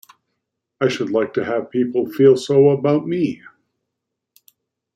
I 0.81 0.87
should 0.87 1.11
like 1.11 1.31
to 1.35 1.45
have 1.45 1.69
people 1.69 2.07
feel 2.09 2.35
so 2.35 2.69
about 2.69 3.05
me. 3.05 3.43